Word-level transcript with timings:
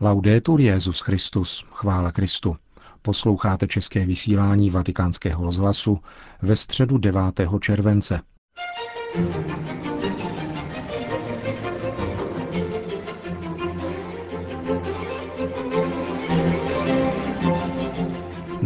Laudetur 0.00 0.60
Jezus 0.60 1.00
Christus, 1.00 1.64
chvála 1.72 2.12
Kristu. 2.12 2.56
Posloucháte 3.02 3.66
české 3.66 4.06
vysílání 4.06 4.70
Vatikánského 4.70 5.44
rozhlasu 5.44 5.98
ve 6.42 6.56
středu 6.56 6.98
9. 6.98 7.22
července. 7.60 8.20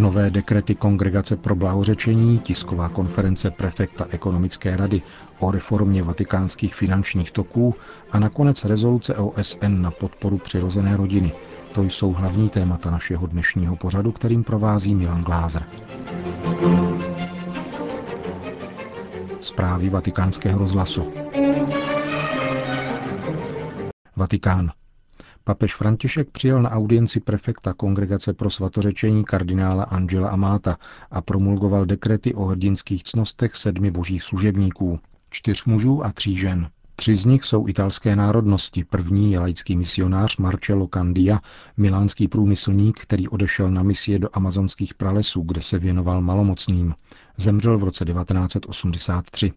Nové 0.02 0.30
dekrety 0.30 0.74
Kongregace 0.74 1.36
pro 1.36 1.54
blahořečení, 1.54 2.38
tisková 2.38 2.88
konference 2.88 3.50
prefekta 3.50 4.06
ekonomické 4.10 4.76
rady 4.76 5.02
o 5.38 5.50
reformě 5.50 6.02
vatikánských 6.02 6.74
finančních 6.74 7.30
toků 7.30 7.74
a 8.10 8.18
nakonec 8.18 8.64
rezoluce 8.64 9.14
OSN 9.14 9.82
na 9.82 9.90
podporu 9.90 10.38
přirozené 10.38 10.96
rodiny. 10.96 11.32
To 11.72 11.82
jsou 11.84 12.12
hlavní 12.12 12.48
témata 12.48 12.90
našeho 12.90 13.26
dnešního 13.26 13.76
pořadu, 13.76 14.12
kterým 14.12 14.44
provází 14.44 14.94
Milan 14.94 15.22
Glázer. 15.22 15.62
Zprávy 19.40 19.88
vatikánského 19.90 20.58
rozhlasu. 20.58 21.12
Vatikán. 24.16 24.70
Papež 25.44 25.74
František 25.74 26.30
přijel 26.30 26.62
na 26.62 26.70
audienci 26.70 27.20
prefekta 27.20 27.72
Kongregace 27.74 28.32
pro 28.32 28.50
svatořečení 28.50 29.24
kardinála 29.24 29.84
Angela 29.84 30.28
Amáta 30.30 30.76
a 31.10 31.22
promulgoval 31.22 31.84
dekrety 31.84 32.34
o 32.34 32.44
hrdinských 32.44 33.04
cnostech 33.04 33.56
sedmi 33.56 33.90
božích 33.90 34.22
služebníků, 34.22 35.00
čtyř 35.30 35.64
mužů 35.64 36.04
a 36.04 36.12
tří 36.12 36.36
žen. 36.36 36.70
Tři 36.96 37.16
z 37.16 37.24
nich 37.24 37.44
jsou 37.44 37.68
italské 37.68 38.16
národnosti. 38.16 38.84
První 38.84 39.32
je 39.32 39.38
laický 39.38 39.76
misionář 39.76 40.36
Marcello 40.36 40.88
Candia, 40.94 41.40
milánský 41.76 42.28
průmyslník, 42.28 43.00
který 43.00 43.28
odešel 43.28 43.70
na 43.70 43.82
misie 43.82 44.18
do 44.18 44.28
amazonských 44.32 44.94
pralesů, 44.94 45.42
kde 45.42 45.62
se 45.62 45.78
věnoval 45.78 46.20
malomocným. 46.20 46.94
Zemřel 47.36 47.78
v 47.78 47.84
roce 47.84 48.04
1983. 48.04 49.52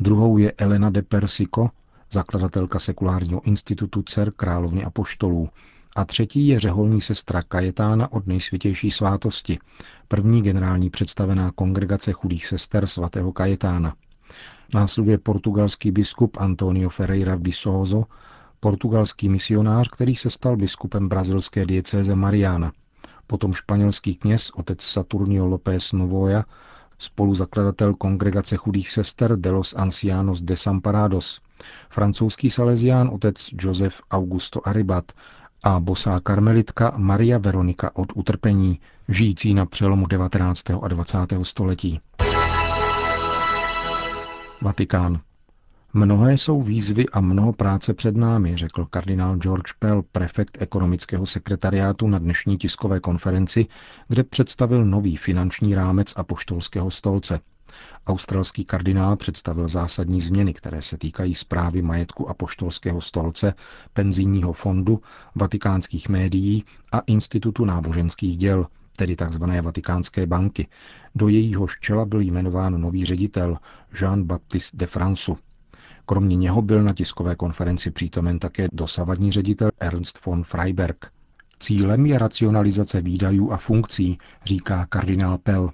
Druhou 0.00 0.38
je 0.38 0.52
Elena 0.52 0.90
de 0.90 1.02
Persico, 1.02 1.68
zakladatelka 2.12 2.78
sekulárního 2.78 3.40
institutu 3.40 4.02
dcer 4.02 4.32
královny 4.32 4.84
a 4.84 4.90
poštolů. 4.90 5.48
A 5.96 6.04
třetí 6.04 6.48
je 6.48 6.60
řeholní 6.60 7.00
sestra 7.00 7.42
Kajetána 7.42 8.12
od 8.12 8.26
nejsvětější 8.26 8.90
svátosti, 8.90 9.58
první 10.08 10.42
generální 10.42 10.90
představená 10.90 11.50
kongregace 11.50 12.12
chudých 12.12 12.46
sester 12.46 12.86
svatého 12.86 13.32
Kajetána. 13.32 13.94
Následuje 14.74 15.18
portugalský 15.18 15.90
biskup 15.90 16.36
Antonio 16.40 16.88
Ferreira 16.88 17.36
Visoso, 17.36 18.04
portugalský 18.60 19.28
misionář, 19.28 19.88
který 19.88 20.16
se 20.16 20.30
stal 20.30 20.56
biskupem 20.56 21.08
brazilské 21.08 21.66
diecéze 21.66 22.14
Mariana, 22.14 22.72
potom 23.26 23.54
španělský 23.54 24.14
kněz 24.14 24.50
otec 24.50 24.82
Saturnio 24.82 25.46
López 25.46 25.92
Novoya, 25.92 26.44
spoluzakladatel 27.00 27.94
kongregace 27.94 28.56
chudých 28.56 28.90
sester 28.90 29.36
de 29.36 29.50
los 29.50 29.74
Ancianos 29.74 30.42
de 30.42 30.56
Samparados, 30.56 31.40
francouzský 31.90 32.50
salezián 32.50 33.08
otec 33.08 33.50
Josef 33.62 34.00
Augusto 34.10 34.60
Aribat 34.68 35.12
a 35.64 35.80
bosá 35.80 36.20
karmelitka 36.20 36.92
Maria 36.96 37.38
Veronika 37.38 37.90
od 37.94 38.12
utrpení, 38.14 38.80
žijící 39.08 39.54
na 39.54 39.66
přelomu 39.66 40.06
19. 40.06 40.70
a 40.82 40.88
20. 40.88 41.18
století. 41.42 42.00
Vatikán. 44.62 45.20
Mnohé 45.92 46.34
jsou 46.34 46.62
výzvy 46.62 47.06
a 47.08 47.20
mnoho 47.20 47.52
práce 47.52 47.94
před 47.94 48.16
námi, 48.16 48.56
řekl 48.56 48.86
kardinál 48.90 49.36
George 49.36 49.72
Pell, 49.78 50.02
prefekt 50.12 50.58
ekonomického 50.60 51.26
sekretariátu 51.26 52.08
na 52.08 52.18
dnešní 52.18 52.58
tiskové 52.58 53.00
konferenci, 53.00 53.66
kde 54.08 54.24
představil 54.24 54.84
nový 54.84 55.16
finanční 55.16 55.74
rámec 55.74 56.12
a 56.16 56.24
poštolského 56.24 56.90
stolce. 56.90 57.40
Australský 58.06 58.64
kardinál 58.64 59.16
představil 59.16 59.68
zásadní 59.68 60.20
změny, 60.20 60.54
které 60.54 60.82
se 60.82 60.98
týkají 60.98 61.34
zprávy 61.34 61.82
majetku 61.82 62.28
a 62.28 62.34
poštolského 62.34 63.00
stolce, 63.00 63.54
penzijního 63.92 64.52
fondu, 64.52 65.00
vatikánských 65.34 66.08
médií 66.08 66.64
a 66.92 66.98
Institutu 66.98 67.64
náboženských 67.64 68.36
děl, 68.36 68.66
tedy 68.96 69.16
tzv. 69.16 69.44
Vatikánské 69.62 70.26
banky. 70.26 70.68
Do 71.14 71.28
jejího 71.28 71.66
čela 71.80 72.04
byl 72.04 72.20
jmenován 72.20 72.80
nový 72.80 73.04
ředitel 73.04 73.56
Jean-Baptiste 73.92 74.76
de 74.76 74.86
Fransu. 74.86 75.38
Kromě 76.10 76.36
něho 76.36 76.62
byl 76.62 76.82
na 76.82 76.92
tiskové 76.94 77.36
konferenci 77.36 77.90
přítomen 77.90 78.38
také 78.38 78.68
dosavadní 78.72 79.32
ředitel 79.32 79.70
Ernst 79.80 80.26
von 80.26 80.44
Freiberg. 80.44 81.06
Cílem 81.58 82.06
je 82.06 82.18
racionalizace 82.18 83.00
výdajů 83.00 83.52
a 83.52 83.56
funkcí, 83.56 84.18
říká 84.44 84.86
kardinál 84.86 85.38
Pell. 85.38 85.70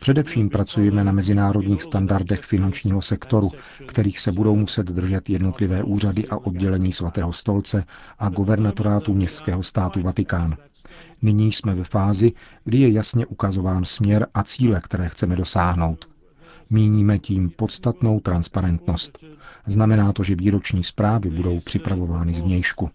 Především 0.00 0.48
pracujeme 0.50 1.04
na 1.04 1.12
mezinárodních 1.12 1.82
standardech 1.82 2.40
finančního 2.44 3.02
sektoru, 3.02 3.50
kterých 3.86 4.18
se 4.18 4.32
budou 4.32 4.56
muset 4.56 4.86
držet 4.86 5.30
jednotlivé 5.30 5.82
úřady 5.82 6.28
a 6.28 6.36
oddělení 6.36 6.92
svatého 6.92 7.32
stolce 7.32 7.84
a 8.18 8.28
guvernatorátu 8.28 9.14
městského 9.14 9.62
státu 9.62 10.02
Vatikán. 10.02 10.56
Nyní 11.22 11.52
jsme 11.52 11.74
ve 11.74 11.84
fázi, 11.84 12.32
kdy 12.64 12.78
je 12.78 12.92
jasně 12.92 13.26
ukazován 13.26 13.84
směr 13.84 14.26
a 14.34 14.44
cíle, 14.44 14.80
které 14.84 15.08
chceme 15.08 15.36
dosáhnout. 15.36 16.08
Míníme 16.70 17.18
tím 17.18 17.50
podstatnou 17.50 18.20
transparentnost. 18.20 19.24
Znamená 19.66 20.12
to, 20.12 20.22
že 20.22 20.34
výroční 20.34 20.82
zprávy 20.82 21.30
budou 21.30 21.60
připravovány 21.60 22.34
zvnějšku. 22.34 22.90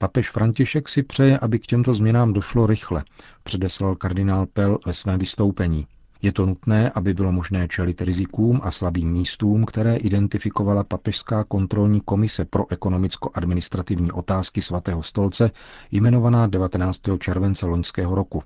Papež 0.00 0.30
František 0.30 0.88
si 0.88 1.02
přeje, 1.02 1.38
aby 1.38 1.58
k 1.58 1.66
těmto 1.66 1.94
změnám 1.94 2.32
došlo 2.32 2.66
rychle, 2.66 3.04
předeslal 3.42 3.96
kardinál 3.96 4.46
Pell 4.46 4.78
ve 4.86 4.94
svém 4.94 5.18
vystoupení. 5.18 5.86
Je 6.22 6.32
to 6.32 6.46
nutné, 6.46 6.90
aby 6.90 7.14
bylo 7.14 7.32
možné 7.32 7.68
čelit 7.68 8.00
rizikům 8.00 8.60
a 8.62 8.70
slabým 8.70 9.12
místům, 9.12 9.64
které 9.64 9.96
identifikovala 9.96 10.84
Papežská 10.84 11.44
kontrolní 11.44 12.00
komise 12.00 12.44
pro 12.44 12.72
ekonomicko-administrativní 12.72 14.12
otázky 14.12 14.62
svatého 14.62 15.02
stolce, 15.02 15.50
jmenovaná 15.90 16.46
19. 16.46 17.00
července 17.18 17.66
loňského 17.66 18.14
roku. 18.14 18.42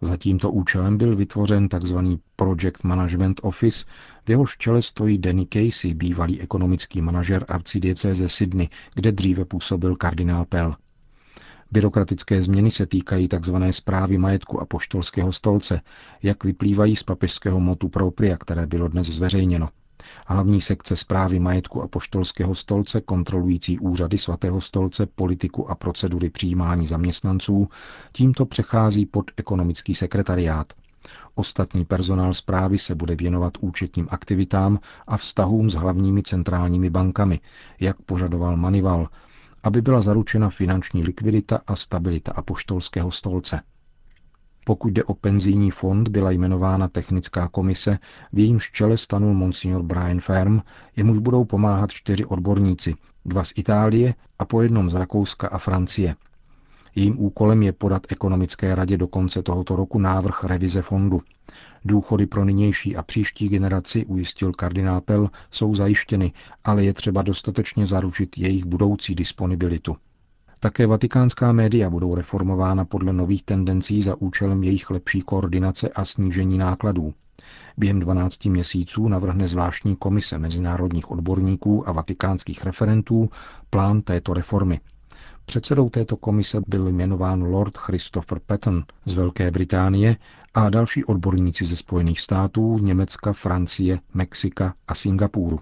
Za 0.00 0.16
tímto 0.16 0.50
účelem 0.50 0.98
byl 0.98 1.16
vytvořen 1.16 1.68
tzv. 1.68 1.98
Project 2.36 2.84
Management 2.84 3.40
Office, 3.42 3.84
v 4.24 4.30
jehož 4.30 4.56
čele 4.56 4.82
stojí 4.82 5.18
Danny 5.18 5.46
Casey, 5.52 5.94
bývalý 5.94 6.40
ekonomický 6.40 7.02
manažer 7.02 7.44
arcidiecéze 7.48 8.28
Sydney, 8.28 8.68
kde 8.94 9.12
dříve 9.12 9.44
působil 9.44 9.96
kardinál 9.96 10.44
Pell. 10.44 10.74
Byrokratické 11.72 12.42
změny 12.42 12.70
se 12.70 12.86
týkají 12.86 13.28
tzv. 13.28 13.54
zprávy 13.70 14.18
majetku 14.18 14.60
a 14.60 14.64
poštolského 14.64 15.32
stolce, 15.32 15.80
jak 16.22 16.44
vyplývají 16.44 16.96
z 16.96 17.02
papežského 17.02 17.60
motu 17.60 17.88
propria, 17.88 18.36
které 18.36 18.66
bylo 18.66 18.88
dnes 18.88 19.06
zveřejněno. 19.06 19.68
Hlavní 20.26 20.60
sekce 20.60 20.96
zprávy 20.96 21.38
majetku 21.38 21.82
a 21.82 21.88
poštolského 21.88 22.54
stolce, 22.54 23.00
kontrolující 23.00 23.78
úřady 23.78 24.18
svatého 24.18 24.60
stolce, 24.60 25.06
politiku 25.06 25.70
a 25.70 25.74
procedury 25.74 26.30
přijímání 26.30 26.86
zaměstnanců, 26.86 27.68
tímto 28.12 28.46
přechází 28.46 29.06
pod 29.06 29.30
ekonomický 29.36 29.94
sekretariát. 29.94 30.72
Ostatní 31.34 31.84
personál 31.84 32.34
zprávy 32.34 32.78
se 32.78 32.94
bude 32.94 33.16
věnovat 33.16 33.52
účetním 33.60 34.08
aktivitám 34.10 34.78
a 35.06 35.16
vztahům 35.16 35.70
s 35.70 35.74
hlavními 35.74 36.22
centrálními 36.22 36.90
bankami, 36.90 37.40
jak 37.80 38.02
požadoval 38.02 38.56
Manival, 38.56 39.08
aby 39.62 39.82
byla 39.82 40.00
zaručena 40.00 40.50
finanční 40.50 41.02
likvidita 41.04 41.60
a 41.66 41.76
stabilita 41.76 42.32
apoštolského 42.32 43.10
stolce. 43.10 43.60
Pokud 44.64 44.92
jde 44.92 45.04
o 45.04 45.14
penzijní 45.14 45.70
fond, 45.70 46.08
byla 46.08 46.30
jmenována 46.30 46.88
technická 46.88 47.48
komise, 47.48 47.98
v 48.32 48.38
jejímž 48.38 48.70
čele 48.70 48.96
stanul 48.96 49.34
monsignor 49.34 49.82
Brian 49.82 50.20
Ferm, 50.20 50.60
jemuž 50.96 51.18
budou 51.18 51.44
pomáhat 51.44 51.90
čtyři 51.90 52.24
odborníci, 52.24 52.94
dva 53.24 53.44
z 53.44 53.52
Itálie 53.56 54.14
a 54.38 54.44
po 54.44 54.62
jednom 54.62 54.90
z 54.90 54.94
Rakouska 54.94 55.48
a 55.48 55.58
Francie. 55.58 56.16
Jejím 56.94 57.20
úkolem 57.20 57.62
je 57.62 57.72
podat 57.72 58.02
ekonomické 58.08 58.74
radě 58.74 58.96
do 58.96 59.06
konce 59.08 59.42
tohoto 59.42 59.76
roku 59.76 59.98
návrh 59.98 60.44
revize 60.44 60.82
fondu. 60.82 61.20
Důchody 61.84 62.26
pro 62.26 62.44
nynější 62.44 62.96
a 62.96 63.02
příští 63.02 63.48
generaci, 63.48 64.06
ujistil 64.06 64.52
kardinál 64.52 65.00
Pell, 65.00 65.30
jsou 65.50 65.74
zajištěny, 65.74 66.32
ale 66.64 66.84
je 66.84 66.92
třeba 66.92 67.22
dostatečně 67.22 67.86
zaručit 67.86 68.38
jejich 68.38 68.64
budoucí 68.64 69.14
disponibilitu. 69.14 69.96
Také 70.60 70.86
vatikánská 70.86 71.52
média 71.52 71.90
budou 71.90 72.14
reformována 72.14 72.84
podle 72.84 73.12
nových 73.12 73.42
tendencí 73.42 74.02
za 74.02 74.16
účelem 74.20 74.62
jejich 74.62 74.90
lepší 74.90 75.22
koordinace 75.22 75.88
a 75.88 76.04
snížení 76.04 76.58
nákladů. 76.58 77.14
Během 77.76 78.00
12 78.00 78.44
měsíců 78.44 79.08
navrhne 79.08 79.46
zvláštní 79.46 79.96
komise 79.96 80.38
mezinárodních 80.38 81.10
odborníků 81.10 81.88
a 81.88 81.92
vatikánských 81.92 82.64
referentů 82.64 83.30
plán 83.70 84.02
této 84.02 84.34
reformy. 84.34 84.80
Předsedou 85.46 85.90
této 85.90 86.16
komise 86.16 86.60
byl 86.68 86.88
jmenován 86.88 87.42
Lord 87.42 87.78
Christopher 87.78 88.38
Patton 88.46 88.84
z 89.04 89.14
Velké 89.14 89.50
Británie 89.50 90.16
a 90.54 90.70
další 90.70 91.04
odborníci 91.04 91.66
ze 91.66 91.76
Spojených 91.76 92.20
států, 92.20 92.78
Německa, 92.78 93.32
Francie, 93.32 94.00
Mexika 94.14 94.74
a 94.88 94.94
Singapuru. 94.94 95.60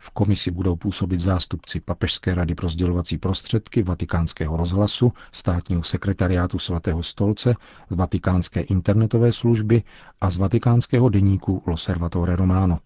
V 0.00 0.10
komisi 0.10 0.50
budou 0.50 0.76
působit 0.76 1.20
zástupci 1.20 1.80
Papežské 1.80 2.34
rady 2.34 2.54
pro 2.54 2.68
sdělovací 2.68 3.18
prostředky, 3.18 3.82
Vatikánského 3.82 4.56
rozhlasu, 4.56 5.12
státního 5.32 5.82
sekretariátu 5.82 6.58
svatého 6.58 7.02
stolce, 7.02 7.54
Vatikánské 7.90 8.60
internetové 8.60 9.32
služby 9.32 9.82
a 10.20 10.30
z 10.30 10.36
Vatikánského 10.36 11.08
deníku 11.08 11.62
Loservatore 11.66 12.36
Romano. 12.36 12.78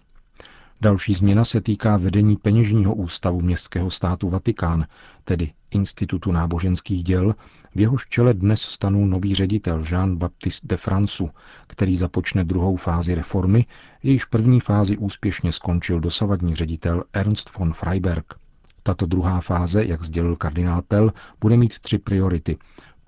Další 0.83 1.15
změna 1.15 1.45
se 1.45 1.61
týká 1.61 1.97
vedení 1.97 2.37
peněžního 2.37 2.95
ústavu 2.95 3.41
městského 3.41 3.91
státu 3.91 4.29
Vatikán, 4.29 4.87
tedy 5.25 5.53
Institutu 5.71 6.33
náboženských 6.33 7.03
děl, 7.03 7.35
v 7.75 7.81
jehož 7.81 8.07
čele 8.09 8.35
dnes 8.35 8.61
stanou 8.61 9.07
nový 9.07 9.35
ředitel 9.35 9.81
Jean-Baptiste 9.81 10.67
de 10.67 10.77
Francu, 10.77 11.31
který 11.67 11.97
započne 11.97 12.45
druhou 12.45 12.77
fázi 12.77 13.15
reformy, 13.15 13.67
jejíž 14.03 14.25
první 14.25 14.61
fázi 14.61 14.97
úspěšně 14.97 15.53
skončil 15.53 16.01
dosavadní 16.01 16.55
ředitel 16.55 17.05
Ernst 17.13 17.59
von 17.59 17.73
Freiberg. 17.73 18.35
Tato 18.83 19.07
druhá 19.07 19.41
fáze, 19.41 19.85
jak 19.85 20.03
sdělil 20.03 20.37
kardinál 20.37 20.83
Pell, 20.83 21.13
bude 21.41 21.57
mít 21.57 21.79
tři 21.79 21.99
priority. 21.99 22.57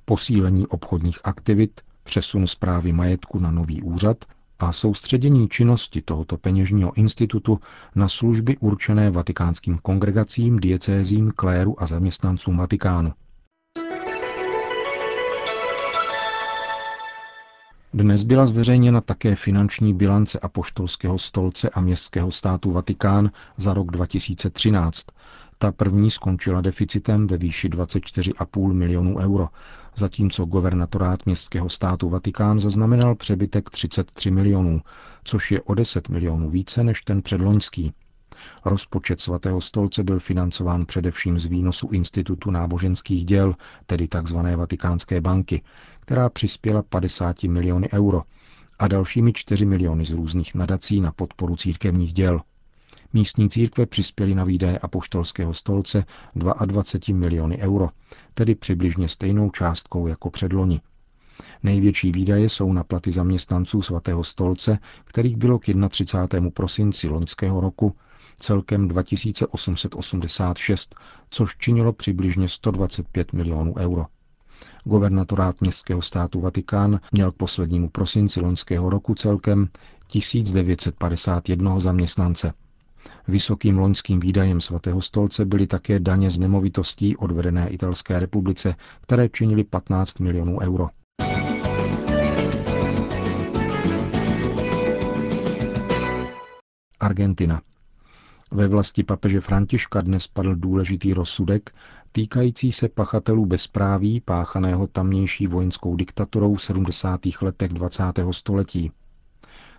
Posílení 0.05 0.67
obchodních 0.67 1.19
aktivit, 1.25 1.81
přesun 2.05 2.47
zprávy 2.47 2.93
majetku 2.93 3.39
na 3.39 3.51
nový 3.51 3.83
úřad 3.83 4.25
a 4.59 4.73
soustředění 4.73 5.49
činnosti 5.49 6.03
tohoto 6.03 6.37
peněžního 6.37 6.93
institutu 6.97 7.61
na 7.95 8.09
služby 8.09 8.57
určené 8.57 9.11
vatikánským 9.11 9.79
kongregacím, 9.79 10.61
diecézím, 10.61 11.33
kléru 11.37 11.83
a 11.83 11.87
zaměstnancům 11.87 12.57
Vatikánu. 12.57 13.13
Dnes 17.95 18.23
byla 18.23 18.47
zveřejněna 18.47 19.01
také 19.01 19.37
finanční 19.37 19.95
bilance 19.95 20.39
apoštolského 20.39 21.19
stolce 21.19 21.71
a 21.71 21.81
městského 21.81 22.31
státu 22.33 22.71
Vatikán 22.71 23.31
za 23.57 23.75
rok 23.75 23.91
2013. 23.91 25.07
Ta 25.59 25.73
první 25.73 26.11
skončila 26.11 26.61
deficitem 26.61 27.27
ve 27.27 27.37
výši 27.37 27.69
24,5 27.69 28.73
milionů 28.73 29.19
euro, 29.19 29.49
zatímco 29.97 30.45
governatorát 30.45 31.27
městského 31.27 31.69
státu 31.69 32.09
Vatikán 32.09 32.61
zaznamenal 32.61 33.15
přebytek 33.15 33.71
33 33.71 34.31
milionů, 34.31 34.81
což 35.25 35.51
je 35.53 35.63
o 35.63 35.75
10 35.75 36.09
milionů 36.09 36.51
více 36.51 36.85
než 36.85 37.03
ten 37.03 37.23
předloňský. 37.23 37.93
Rozpočet 38.65 39.21
svatého 39.21 39.61
stolce 39.61 40.03
byl 40.05 40.21
financován 40.21 40.87
především 40.87 41.39
z 41.39 41.47
výnosu 41.47 41.89
Institutu 41.93 42.51
náboženských 42.51 43.25
děl, 43.25 43.55
tedy 43.87 44.09
tzv. 44.09 44.37
Vatikánské 44.57 45.21
banky, 45.21 45.63
která 46.01 46.29
přispěla 46.29 46.83
50 46.83 47.43
miliony 47.43 47.89
euro 47.93 48.23
a 48.79 48.89
dalšími 48.89 49.33
4 49.33 49.67
miliony 49.67 50.05
z 50.05 50.11
různých 50.11 50.55
nadací 50.55 51.01
na 51.01 51.13
podporu 51.13 51.57
církevních 51.57 52.13
děl. 52.13 52.41
Místní 53.17 53.49
církve 53.49 53.87
přispěly 53.87 54.35
na 54.35 54.45
výdaje 54.45 54.79
apoštolského 54.79 55.55
stolce 55.55 56.05
22 56.35 57.19
miliony 57.19 57.59
euro, 57.59 57.89
tedy 58.35 58.55
přibližně 58.55 59.09
stejnou 59.09 59.51
částkou 59.51 60.07
jako 60.07 60.31
předloni. 60.31 60.81
Největší 61.63 62.13
výdaje 62.13 62.49
jsou 62.49 62.73
na 62.73 62.85
platy 62.85 63.13
zaměstnanců 63.13 63.83
svatého 63.83 64.25
stolce, 64.25 64.79
kterých 65.05 65.37
bylo 65.37 65.59
k 65.59 65.65
31. 65.89 66.51
prosinci 66.51 67.09
loňského 67.09 67.61
roku 67.61 67.97
celkem 68.37 68.89
2886, 68.89 70.95
což 71.31 71.57
činilo 71.57 71.93
přibližně 71.93 72.49
125 72.49 73.33
milionů 73.33 73.75
euro. 73.79 74.07
Governatorát 74.85 75.61
městského 75.61 76.03
státu 76.03 76.41
Vatikán 76.41 77.01
měl 77.13 77.33
k 77.33 77.37
poslednímu 77.37 77.89
prosinci 77.89 78.41
loňského 78.41 78.91
roku 78.91 79.15
celkem 79.15 79.69
1951 80.09 81.81
zaměstnance. 81.81 82.53
Vysokým 83.29 83.79
loňským 83.79 84.21
výdajem 84.21 84.61
svatého 84.61 85.03
stolce 85.03 85.45
byly 85.45 85.67
také 85.67 86.01
daně 86.01 86.31
z 86.31 86.39
nemovitostí 86.39 87.17
odvedené 87.17 87.69
Italské 87.69 88.19
republice, 88.19 88.75
které 89.01 89.29
činily 89.29 89.65
15 89.65 90.21
milionů 90.21 90.59
euro. 90.61 90.89
Argentina. 97.01 97.61
Ve 98.51 98.69
vlasti 98.69 99.03
papeže 99.03 99.41
Františka 99.41 100.01
dnes 100.01 100.29
padl 100.29 100.55
důležitý 100.55 101.15
rozsudek 101.15 101.71
týkající 102.13 102.73
se 102.73 102.89
pachatelů 102.89 103.47
bezpráví 103.47 104.21
páchaného 104.21 104.87
tamnější 104.87 105.47
vojenskou 105.47 105.97
diktaturou 105.97 106.55
v 106.55 106.63
70. 106.63 107.21
letech 107.43 107.73
20. 107.73 108.03
století. 108.31 108.93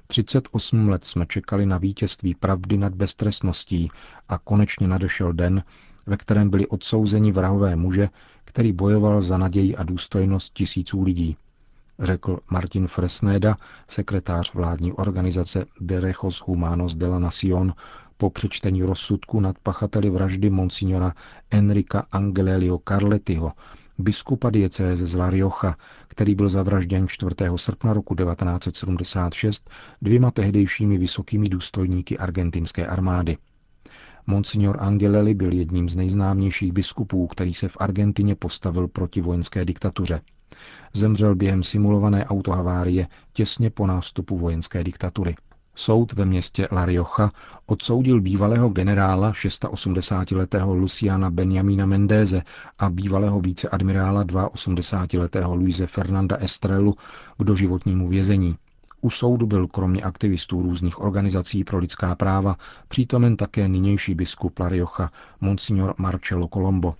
38 0.08 0.90
let 0.90 1.06
jsme 1.06 1.26
čekali 1.26 1.66
na 1.66 1.78
vítězství 1.78 2.36
pravdy 2.36 2.78
nad 2.78 2.94
beztrestností 2.94 3.92
a 4.30 4.38
konečně 4.38 4.88
nadešel 4.88 5.34
den, 5.34 5.64
ve 6.08 6.18
kterém 6.18 6.50
byli 6.50 6.68
odsouzeni 6.68 7.32
vrahové 7.32 7.76
muže, 7.76 8.10
který 8.46 8.72
bojoval 8.74 9.22
za 9.22 9.38
naději 9.38 9.76
a 9.76 9.84
důstojnost 9.84 10.54
tisíců 10.54 11.04
lidí, 11.04 11.38
řekl 12.00 12.40
Martin 12.50 12.88
Fresneda, 12.88 13.58
sekretář 13.90 14.54
vládní 14.54 14.94
organizace 14.94 15.66
Derechos 15.82 16.42
Humanos 16.46 16.96
de 16.96 17.08
la 17.08 17.20
Nación, 17.20 17.74
po 18.18 18.30
přečtení 18.30 18.84
rozsudku 18.84 19.40
nad 19.40 19.60
pachateli 19.60 20.10
vraždy 20.10 20.50
monsignora 20.50 21.14
Enrika 21.52 22.06
Angelelio 22.12 22.80
Carlettiho, 22.88 23.52
biskupa 23.98 24.50
diecéze 24.50 25.06
z 25.06 25.16
La 25.16 25.30
Rioja, 25.30 25.76
který 26.08 26.36
byl 26.36 26.50
zavražděn 26.50 27.08
4. 27.08 27.36
srpna 27.56 27.94
roku 27.94 28.16
1976 28.16 29.70
dvěma 30.02 30.32
tehdejšími 30.32 30.98
vysokými 30.98 31.50
důstojníky 31.50 32.18
argentinské 32.18 32.88
armády. 32.88 33.38
Monsignor 34.28 34.78
Angelelli 34.80 35.34
byl 35.34 35.54
jedním 35.54 35.90
z 35.90 35.96
nejznámějších 35.96 36.74
biskupů, 36.74 37.28
který 37.28 37.54
se 37.54 37.68
v 37.68 37.78
Argentině 37.80 38.36
postavil 38.36 38.88
proti 38.88 39.22
vojenské 39.22 39.66
diktatuře. 39.66 40.22
Zemřel 40.94 41.36
během 41.36 41.64
simulované 41.64 42.26
autohavárie 42.26 43.08
těsně 43.34 43.70
po 43.70 43.88
nástupu 43.88 44.38
vojenské 44.38 44.84
diktatury. 44.84 45.36
Soud 45.76 46.14
ve 46.14 46.26
městě 46.26 46.68
La 46.72 46.86
Rioja 46.86 47.32
odsoudil 47.66 48.22
bývalého 48.22 48.70
generála 48.70 49.32
680-letého 49.32 50.76
Luciana 50.76 51.30
Benjamina 51.32 51.86
Mendéze 51.86 52.42
a 52.80 52.90
bývalého 52.90 53.42
viceadmirála 53.42 54.24
82-letého 54.24 55.56
Luise 55.56 55.88
Fernanda 55.88 56.38
Estrelu 56.38 56.96
k 57.38 57.44
doživotnímu 57.44 58.08
vězení. 58.08 58.56
U 59.02 59.10
soudu 59.10 59.48
byl 59.48 59.68
kromě 59.68 60.02
aktivistů 60.02 60.62
různých 60.62 61.02
organizací 61.02 61.64
pro 61.64 61.78
lidská 61.78 62.16
práva 62.16 62.58
přítomen 62.88 63.38
také 63.38 63.68
nynější 63.68 64.16
biskup 64.16 64.60
La 64.60 64.70
Rioja, 64.70 65.10
monsignor 65.42 65.94
Marcelo 65.98 66.48
Colombo. 66.48 66.96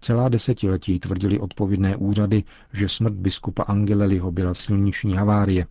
Celá 0.00 0.28
desetiletí 0.28 0.98
tvrdili 1.00 1.38
odpovědné 1.38 1.96
úřady, 1.96 2.44
že 2.72 2.88
smrt 2.88 3.14
biskupa 3.14 3.62
Angeleliho 3.62 4.32
byla 4.32 4.54
silniční 4.54 5.14
havárie, 5.14 5.66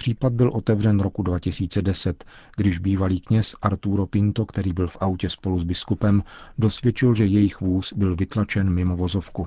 Případ 0.00 0.32
byl 0.32 0.50
otevřen 0.54 1.00
roku 1.00 1.22
2010, 1.22 2.24
když 2.56 2.78
bývalý 2.78 3.20
kněz 3.20 3.54
Arturo 3.62 4.06
Pinto, 4.06 4.46
který 4.46 4.72
byl 4.72 4.88
v 4.88 4.96
autě 5.00 5.30
spolu 5.30 5.58
s 5.58 5.64
biskupem, 5.64 6.22
dosvědčil, 6.58 7.14
že 7.14 7.24
jejich 7.24 7.60
vůz 7.60 7.92
byl 7.92 8.16
vytlačen 8.16 8.70
mimo 8.70 8.96
vozovku. 8.96 9.46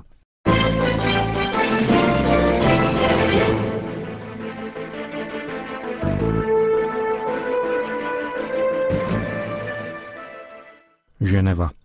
Ženeva. 11.20 11.81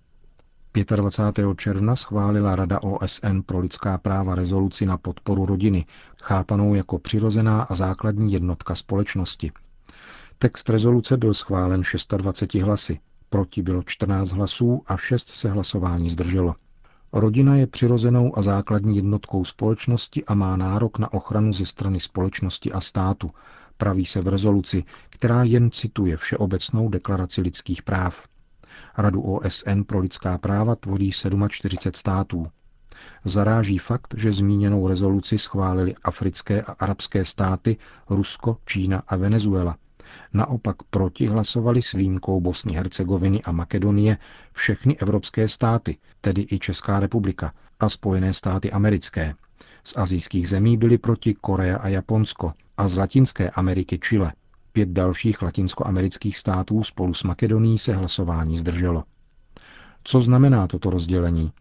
25. 0.85 1.55
června 1.57 1.95
schválila 1.95 2.55
Rada 2.55 2.83
OSN 2.83 3.39
pro 3.45 3.59
lidská 3.59 3.97
práva 3.97 4.35
rezoluci 4.35 4.85
na 4.85 4.97
podporu 4.97 5.45
rodiny, 5.45 5.85
chápanou 6.23 6.75
jako 6.75 6.99
přirozená 6.99 7.61
a 7.61 7.75
základní 7.75 8.33
jednotka 8.33 8.75
společnosti. 8.75 9.51
Text 10.37 10.69
rezoluce 10.69 11.17
byl 11.17 11.33
schválen 11.33 11.81
26 12.17 12.61
hlasy, 12.63 12.99
proti 13.29 13.61
bylo 13.61 13.83
14 13.83 14.31
hlasů 14.31 14.81
a 14.87 14.97
6 14.97 15.29
se 15.29 15.49
hlasování 15.49 16.09
zdrželo. 16.09 16.55
Rodina 17.13 17.55
je 17.55 17.67
přirozenou 17.67 18.37
a 18.37 18.41
základní 18.41 18.95
jednotkou 18.95 19.45
společnosti 19.45 20.25
a 20.25 20.35
má 20.35 20.57
nárok 20.57 20.99
na 20.99 21.13
ochranu 21.13 21.53
ze 21.53 21.65
strany 21.65 21.99
společnosti 21.99 22.71
a 22.71 22.81
státu, 22.81 23.31
praví 23.77 24.05
se 24.05 24.21
v 24.21 24.27
rezoluci, 24.27 24.83
která 25.09 25.43
jen 25.43 25.71
cituje 25.71 26.17
Všeobecnou 26.17 26.89
deklaraci 26.89 27.41
lidských 27.41 27.81
práv. 27.83 28.27
Radu 28.97 29.21
OSN 29.21 29.81
pro 29.85 29.99
lidská 29.99 30.37
práva 30.37 30.75
tvoří 30.75 31.11
47 31.49 31.91
států. 31.95 32.47
Zaráží 33.25 33.77
fakt, 33.77 34.13
že 34.17 34.31
zmíněnou 34.31 34.87
rezoluci 34.87 35.37
schválili 35.37 35.95
africké 36.03 36.61
a 36.61 36.71
arabské 36.71 37.25
státy, 37.25 37.77
Rusko, 38.09 38.57
Čína 38.65 39.03
a 39.07 39.15
Venezuela. 39.15 39.77
Naopak 40.33 40.75
proti 40.89 41.25
hlasovali 41.27 41.81
s 41.81 41.91
výjimkou 41.93 42.41
Bosny, 42.41 42.73
Hercegoviny 42.73 43.41
a 43.43 43.51
Makedonie 43.51 44.17
všechny 44.51 44.97
evropské 44.97 45.47
státy, 45.47 45.97
tedy 46.21 46.47
i 46.51 46.59
Česká 46.59 46.99
republika 46.99 47.53
a 47.79 47.89
Spojené 47.89 48.33
státy 48.33 48.71
americké. 48.71 49.35
Z 49.83 49.97
azijských 49.97 50.49
zemí 50.49 50.77
byly 50.77 50.97
proti 50.97 51.33
Korea 51.41 51.77
a 51.77 51.87
Japonsko. 51.87 52.53
a 52.77 52.87
z 52.87 52.97
Latinské 52.97 53.49
Ameriky 53.49 53.97
Chile. 53.99 54.33
Pět 54.77 54.89
dalších 54.89 55.41
latinskoamerických 55.41 56.37
států 56.37 56.83
spolu 56.83 57.13
s 57.13 57.23
Makedonií 57.23 57.77
se 57.77 57.93
hlasování 57.93 58.57
zdrželo. 58.57 59.03
Co 60.03 60.21
znamená 60.21 60.67
toto 60.67 60.89
rozdělení? 60.89 61.51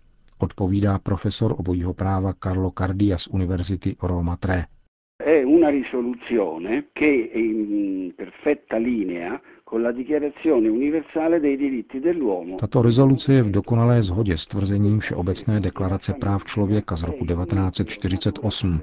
Odpovídá 0.40 0.98
profesor 0.98 1.54
obojího 1.58 1.94
práva 1.94 2.32
Carlo 2.42 2.72
Cardia 2.78 3.18
z 3.18 3.26
Univerzity 3.26 3.96
Roma 4.02 4.36
3. 4.36 4.52
È 5.24 5.44
una 5.44 5.70
risoluzione 5.70 6.84
che 6.92 7.30
è 7.32 7.38
in 7.38 8.12
perfetta 8.16 8.76
linea 8.76 9.40
tato 12.60 12.82
rezoluce 12.82 13.32
je 13.34 13.42
v 13.42 13.50
dokonalé 13.50 14.02
shodě 14.02 14.38
s 14.38 14.46
tvrzením 14.46 14.98
Všeobecné 14.98 15.60
deklarace 15.60 16.14
práv 16.14 16.44
člověka 16.44 16.96
z 16.96 17.02
roku 17.02 17.26
1948, 17.26 18.80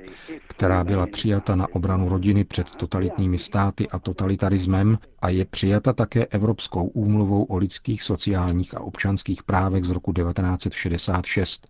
která 0.47 0.83
byla 0.83 1.07
přijata 1.07 1.55
na 1.55 1.67
obranu 1.75 2.09
rodiny 2.09 2.43
před 2.43 2.75
totalitními 2.75 3.37
státy 3.37 3.87
a 3.87 3.99
totalitarismem 3.99 4.97
a 5.21 5.29
je 5.29 5.45
přijata 5.45 5.93
také 5.93 6.25
Evropskou 6.25 6.87
úmluvou 6.87 7.43
o 7.43 7.57
lidských, 7.57 8.03
sociálních 8.03 8.77
a 8.77 8.79
občanských 8.79 9.43
právech 9.43 9.83
z 9.83 9.89
roku 9.89 10.13
1966, 10.13 11.67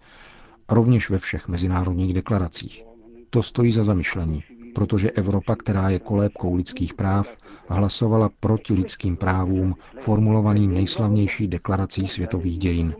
rovněž 0.70 1.10
ve 1.10 1.17
všech 1.20 1.48
mezinárodních 1.48 2.13
deklaracích. 2.13 2.84
To 3.29 3.43
stojí 3.43 3.72
za 3.72 3.84
zamyšlení 3.84 4.43
protože 4.74 5.12
Evropa, 5.12 5.56
která 5.56 5.89
je 5.89 6.00
kolébkou 6.00 6.56
lidských 6.56 6.94
práv, 6.94 7.38
hlasovala 7.68 8.30
proti 8.39 8.74
lidským 8.74 9.18
právům 9.18 9.75
formulovaným 10.00 10.74
nejslavnější 10.74 11.48
deklarací 11.48 12.08
světových 12.08 12.58
dějin. 12.58 12.96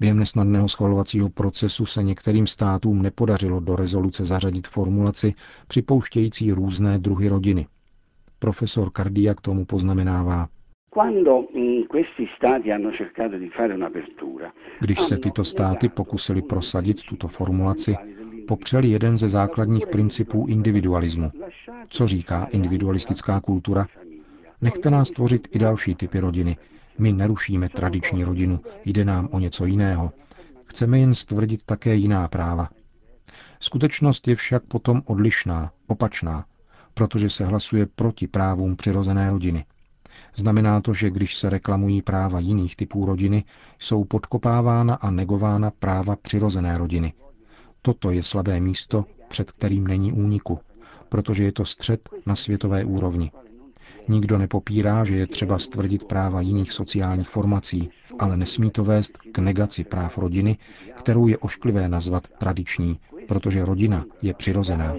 Během 0.00 0.18
nesnadného 0.18 0.68
schvalovacího 0.68 1.30
procesu 1.30 1.86
se 1.86 2.02
některým 2.02 2.46
státům 2.46 3.02
nepodařilo 3.02 3.60
do 3.60 3.76
rezoluce 3.76 4.24
zařadit 4.24 4.66
formulaci 4.66 5.34
připouštějící 5.68 6.52
různé 6.52 6.98
druhy 6.98 7.28
rodiny. 7.28 7.66
Profesor 8.38 8.90
Kardia 8.90 9.34
k 9.34 9.40
tomu 9.40 9.64
poznamenává, 9.64 10.48
Když 14.80 15.00
se 15.00 15.18
tyto 15.18 15.44
státy 15.44 15.88
pokusili 15.88 16.42
prosadit 16.42 17.04
tuto 17.04 17.28
formulaci, 17.28 17.96
popřeli 18.48 18.88
jeden 18.88 19.16
ze 19.16 19.28
základních 19.28 19.86
principů 19.86 20.46
individualismu. 20.48 21.30
Co 21.88 22.08
říká 22.08 22.44
individualistická 22.44 23.40
kultura? 23.40 23.86
Nechte 24.60 24.90
nás 24.90 25.10
tvořit 25.10 25.48
i 25.50 25.58
další 25.58 25.94
typy 25.94 26.20
rodiny. 26.20 26.56
My 26.98 27.12
nerušíme 27.12 27.68
tradiční 27.68 28.24
rodinu, 28.24 28.60
jde 28.84 29.04
nám 29.04 29.28
o 29.32 29.38
něco 29.38 29.66
jiného. 29.66 30.12
Chceme 30.66 30.98
jen 30.98 31.14
stvrdit 31.14 31.62
také 31.66 31.94
jiná 31.94 32.28
práva. 32.28 32.68
Skutečnost 33.60 34.28
je 34.28 34.34
však 34.34 34.62
potom 34.64 35.02
odlišná, 35.04 35.72
opačná, 35.86 36.44
protože 36.94 37.30
se 37.30 37.44
hlasuje 37.44 37.86
proti 37.86 38.26
právům 38.26 38.76
přirozené 38.76 39.30
rodiny. 39.30 39.64
Znamená 40.36 40.80
to, 40.80 40.94
že 40.94 41.10
když 41.10 41.36
se 41.36 41.50
reklamují 41.50 42.02
práva 42.02 42.38
jiných 42.38 42.76
typů 42.76 43.06
rodiny, 43.06 43.44
jsou 43.78 44.04
podkopávána 44.04 44.94
a 44.94 45.10
negována 45.10 45.70
práva 45.70 46.16
přirozené 46.16 46.78
rodiny. 46.78 47.12
Toto 47.82 48.10
je 48.10 48.22
slabé 48.22 48.60
místo, 48.60 49.04
před 49.28 49.52
kterým 49.52 49.86
není 49.86 50.12
úniku, 50.12 50.58
protože 51.08 51.44
je 51.44 51.52
to 51.52 51.64
střed 51.64 52.08
na 52.26 52.36
světové 52.36 52.84
úrovni. 52.84 53.30
Nikdo 54.08 54.38
nepopírá, 54.38 55.04
že 55.04 55.16
je 55.16 55.26
třeba 55.26 55.58
stvrdit 55.58 56.04
práva 56.04 56.40
jiných 56.40 56.72
sociálních 56.72 57.28
formací, 57.28 57.90
ale 58.18 58.36
nesmí 58.36 58.70
to 58.70 58.84
vést 58.84 59.18
k 59.18 59.38
negaci 59.38 59.84
práv 59.84 60.18
rodiny, 60.18 60.56
kterou 60.94 61.26
je 61.26 61.38
ošklivé 61.38 61.88
nazvat 61.88 62.28
tradiční, 62.28 62.98
protože 63.28 63.64
rodina 63.64 64.04
je 64.22 64.34
přirozená. 64.34 64.94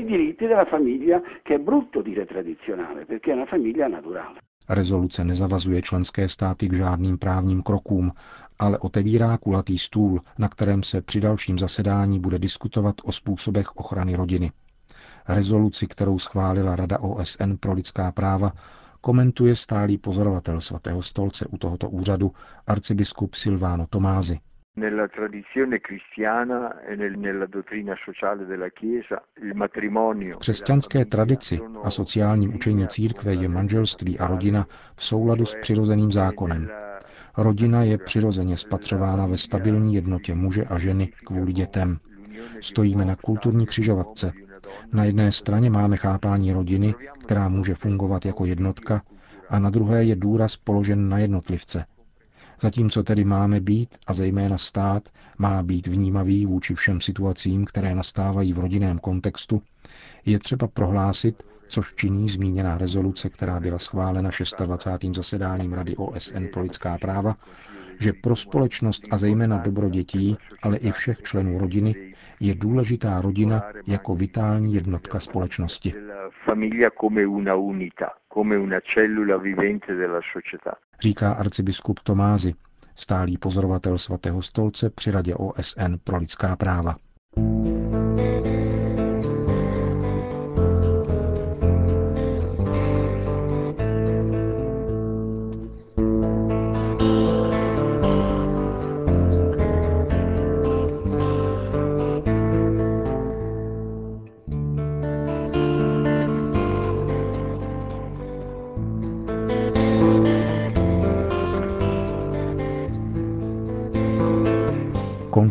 Rezoluce 4.70 5.24
nezavazuje 5.24 5.82
členské 5.82 6.30
státy 6.30 6.68
k 6.70 6.74
žádným 6.74 7.18
právním 7.18 7.64
krokům, 7.64 8.12
ale 8.60 8.78
otevírá 8.78 9.38
kulatý 9.38 9.78
stůl, 9.78 10.22
na 10.38 10.50
kterém 10.50 10.84
se 10.84 11.02
při 11.02 11.22
dalším 11.22 11.60
zasedání 11.60 12.20
bude 12.20 12.40
diskutovat 12.40 12.96
o 13.04 13.12
způsobech 13.12 13.76
ochrany 13.76 14.16
rodiny. 14.16 14.52
Rezoluci, 15.28 15.88
kterou 15.88 16.20
schválila 16.20 16.76
Rada 16.76 17.00
OSN 17.00 17.54
pro 17.60 17.74
lidská 17.74 18.12
práva, 18.12 18.54
komentuje 19.02 19.56
stálý 19.56 19.98
pozorovatel 19.98 20.62
svatého 20.62 21.04
stolce 21.04 21.46
u 21.46 21.58
tohoto 21.58 21.90
úřadu 21.90 22.32
arcibiskup 22.68 23.36
Silvano 23.36 23.88
Tomázy. 23.90 24.40
Nella 24.78 25.08
tradizione 25.08 25.80
cristiana 25.80 26.82
e 26.82 26.96
nella 26.96 27.46
dottrina 27.46 27.96
sociale 28.06 28.46
della 28.46 28.70
Chiesa 28.70 29.24
il 29.42 29.56
matrimonio. 29.56 30.36
V 30.36 30.38
křesťanské 30.38 31.06
tradici 31.06 31.60
a 31.84 31.90
sociálním 31.90 32.56
učení 32.56 32.88
církve 32.88 33.34
je 33.34 33.50
manželství 33.50 34.20
a 34.20 34.28
rodina 34.28 34.68
v 34.96 35.04
souladu 35.04 35.46
s 35.46 35.56
přirozeným 35.56 36.12
zákonem. 36.12 36.70
Rodina 37.38 37.84
je 37.84 37.98
přirozeně 37.98 38.58
spatřována 38.58 39.26
ve 39.26 39.38
stabilní 39.38 39.96
jednotě 39.96 40.36
muže 40.36 40.64
a 40.64 40.78
ženy 40.78 41.08
kvůli 41.08 41.54
dětem. 41.54 42.00
Stojíme 42.62 43.06
na 43.06 43.16
kulturní 43.16 43.66
křižovatce. 43.66 44.34
Na 44.94 45.04
jedné 45.04 45.32
straně 45.32 45.70
máme 45.70 45.98
chápání 45.98 46.54
rodiny, 46.54 46.96
která 47.24 47.50
může 47.50 47.76
fungovat 47.76 48.26
jako 48.26 48.46
jednotka, 48.46 49.02
a 49.50 49.60
na 49.60 49.70
druhé 49.70 50.04
je 50.04 50.16
důraz 50.16 50.58
položen 50.58 51.10
na 51.10 51.18
jednotlivce, 51.20 51.86
Zatímco 52.62 53.04
tedy 53.04 53.24
máme 53.24 53.60
být, 53.60 53.96
a 54.08 54.14
zejména 54.14 54.58
stát, 54.58 55.10
má 55.38 55.64
být 55.64 55.88
vnímavý 55.88 56.46
vůči 56.46 56.74
všem 56.74 57.02
situacím, 57.02 57.66
které 57.66 57.96
nastávají 57.96 58.54
v 58.54 58.60
rodinném 58.60 59.00
kontextu, 59.00 59.62
je 60.26 60.40
třeba 60.40 60.68
prohlásit, 60.68 61.44
což 61.68 61.94
činí 61.96 62.30
zmíněná 62.30 62.78
rezoluce, 62.78 63.30
která 63.30 63.60
byla 63.60 63.80
schválena 63.80 64.30
26. 64.66 65.16
zasedáním 65.16 65.74
Rady 65.74 65.96
OSN 65.96 66.46
pro 66.54 66.62
lidská 66.62 66.98
práva, 66.98 67.36
že 68.00 68.14
pro 68.14 68.36
společnost 68.36 69.04
a 69.12 69.18
zejména 69.18 69.58
dobro 69.58 69.90
dětí, 69.90 70.38
ale 70.62 70.78
i 70.78 70.92
všech 70.92 71.22
členů 71.22 71.60
rodiny, 71.60 72.14
je 72.40 72.56
důležitá 72.56 73.22
rodina 73.22 73.64
jako 73.88 74.16
vitální 74.16 74.74
jednotka 74.74 75.20
společnosti. 75.20 75.94
Říká 81.02 81.34
arcibiskup 81.34 82.00
Tomázy, 82.00 82.54
stálý 82.96 83.38
pozorovatel 83.38 83.98
svatého 83.98 84.42
stolce 84.42 84.90
při 84.90 85.12
Radě 85.12 85.36
OSN 85.36 85.96
pro 86.04 86.18
lidská 86.18 86.56
práva. 86.56 86.96